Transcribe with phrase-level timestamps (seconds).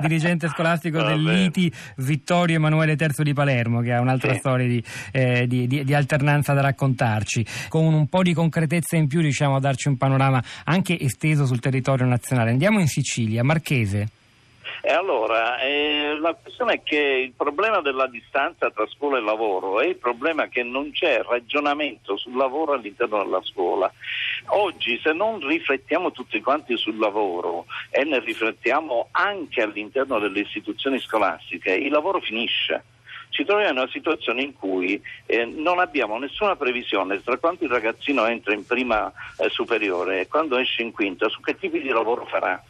[0.00, 4.38] dirigente scolastico dell'ITI Vittorio Emanuele III di Palermo, che ha un'altra sì.
[4.38, 9.06] storia di, eh, di, di, di, alternanza da raccontarci, con un po' di concretezza in
[9.06, 12.50] più riusciamo a darci un panorama anche esteso sul territorio nazionale.
[12.50, 14.08] Andiamo in Sicilia, Marchese.
[14.82, 19.80] E allora, eh, la questione è che il problema della distanza tra scuola e lavoro
[19.80, 23.92] è il problema che non c'è ragionamento sul lavoro all'interno della scuola.
[24.46, 30.98] Oggi se non riflettiamo tutti quanti sul lavoro e ne riflettiamo anche all'interno delle istituzioni
[30.98, 32.84] scolastiche, il lavoro finisce.
[33.30, 37.70] Ci troviamo in una situazione in cui eh, non abbiamo nessuna previsione tra quando il
[37.70, 41.90] ragazzino entra in prima eh, superiore e quando esce in quinta su che tipi di
[41.90, 42.60] lavoro farà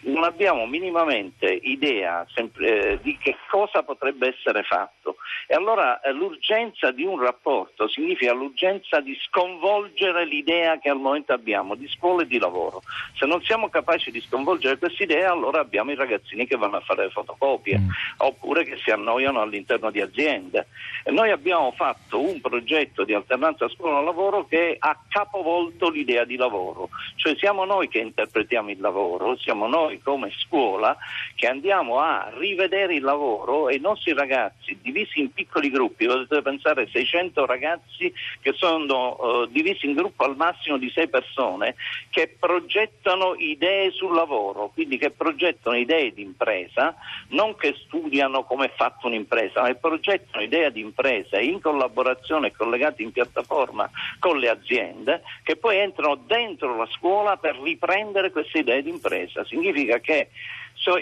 [0.00, 5.16] non abbiamo minimamente idea sempre, eh, di che cosa potrebbe essere fatto.
[5.46, 11.32] E allora eh, l'urgenza di un rapporto significa l'urgenza di sconvolgere l'idea che al momento
[11.32, 12.82] abbiamo di scuola e di lavoro.
[13.16, 16.80] Se non siamo capaci di sconvolgere questa idea, allora abbiamo i ragazzini che vanno a
[16.80, 17.88] fare le fotocopie mm.
[18.18, 20.68] oppure che si annoiano all'interno di aziende.
[21.04, 26.88] E noi abbiamo fatto un progetto di alternanza scuola-lavoro che ha capovolto l'idea di lavoro,
[27.16, 30.96] cioè siamo noi che interpretiamo il lavoro, siamo noi noi come scuola
[31.34, 36.42] che andiamo a rivedere il lavoro e i nostri ragazzi divisi in piccoli gruppi, potete
[36.42, 41.76] pensare 600 ragazzi che sono uh, divisi in gruppo al massimo di 6 persone
[42.10, 46.94] che progettano idee sul lavoro, quindi che progettano idee di impresa,
[47.28, 52.52] non che studiano come è fatta un'impresa, ma che progettano idee di impresa in collaborazione
[52.52, 58.58] collegati in piattaforma con le aziende che poi entrano dentro la scuola per riprendere queste
[58.58, 59.44] idee di impresa.
[59.44, 60.28] Significa significa che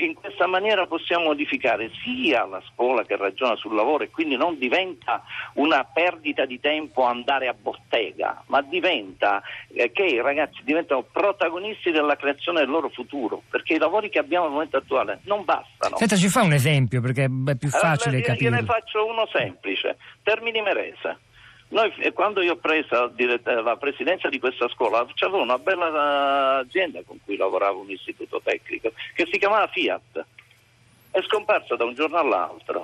[0.01, 4.59] in questa maniera possiamo modificare sia la scuola che ragiona sul lavoro e quindi non
[4.59, 5.23] diventa
[5.55, 9.41] una perdita di tempo andare a bottega, ma diventa
[9.73, 14.19] eh, che i ragazzi diventano protagonisti della creazione del loro futuro, perché i lavori che
[14.19, 15.99] abbiamo al momento attuale non bastano.
[15.99, 18.51] Senta, ci fa un esempio perché è più facile allora, capire.
[18.51, 21.19] Io ne faccio uno semplice, Termini Merese.
[21.69, 23.13] Noi, quando io ho preso
[23.45, 28.93] la presidenza di questa scuola, c'avevo una bella azienda con cui lavoravo, un istituto tecnico,
[29.15, 30.25] che si chiamava Fiat.
[31.11, 32.76] È scomparsa da un giorno all'altro.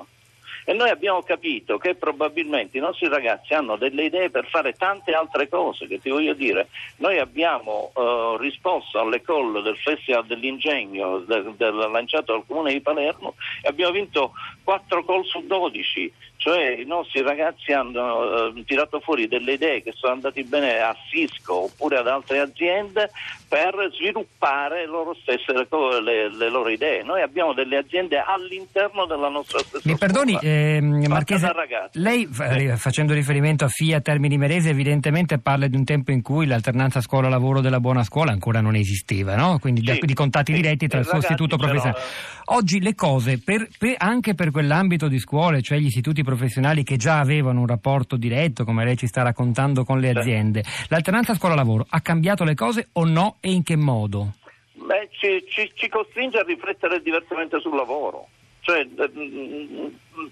[0.65, 5.13] E noi abbiamo capito che probabilmente i nostri ragazzi hanno delle idee per fare tante
[5.13, 11.19] altre cose, che ti voglio dire, noi abbiamo uh, risposto alle call del Festival dell'Ingegno
[11.19, 16.71] del, del, lanciato dal Comune di Palermo e abbiamo vinto 4 call su 12, cioè
[16.71, 21.65] i nostri ragazzi hanno uh, tirato fuori delle idee che sono andate bene a Cisco
[21.65, 23.11] oppure ad altre aziende
[23.49, 25.67] per sviluppare loro stesse le,
[26.01, 27.03] le, le loro idee.
[27.03, 31.51] Noi abbiamo delle aziende all'interno della nostra stessa Mi perdoni, eh, Marchese,
[31.93, 36.47] lei eh, facendo riferimento a FIA Termini Merese evidentemente parla di un tempo in cui
[36.47, 39.59] l'alternanza scuola-lavoro della buona scuola ancora non esisteva, no?
[39.59, 42.01] quindi sì, di, contatti sì, diretti tra il suo istituto professionale.
[42.47, 46.97] Oggi le cose, per, per, anche per quell'ambito di scuole, cioè gli istituti professionali che
[46.97, 51.87] già avevano un rapporto diretto, come lei ci sta raccontando, con le aziende, l'alternanza scuola-lavoro
[51.89, 54.35] ha cambiato le cose o no e in che modo?
[54.75, 58.29] Beh, ci, ci, ci costringe a riflettere diversamente sul lavoro.
[58.65, 58.89] Cioè,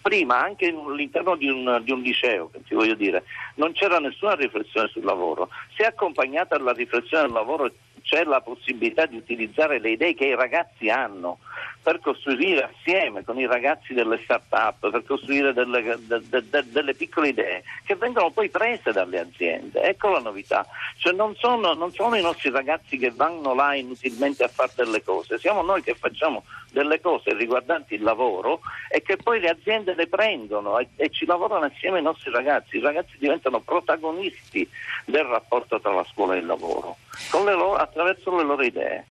[0.01, 3.25] prima anche all'interno di un, di un, liceo, ti voglio dire,
[3.57, 5.49] non c'era nessuna riflessione sul lavoro.
[5.77, 10.37] Se accompagnata alla riflessione del lavoro c'è la possibilità di utilizzare le idee che i
[10.37, 11.39] ragazzi hanno
[11.83, 16.95] per costruire assieme con i ragazzi delle start-up, per costruire delle, de, de, de, delle
[16.95, 19.83] piccole idee che vengono poi prese dalle aziende.
[19.83, 20.67] Ecco la novità.
[20.99, 25.03] Cioè non, sono, non sono i nostri ragazzi che vanno là inutilmente a fare delle
[25.03, 29.95] cose, siamo noi che facciamo delle cose riguardanti il lavoro e che poi le aziende
[29.95, 32.77] le prendono e, e ci lavorano assieme ai nostri ragazzi.
[32.77, 34.69] I ragazzi diventano protagonisti
[35.07, 36.97] del rapporto tra la scuola e il lavoro,
[37.33, 39.07] loro, attraverso le loro idee.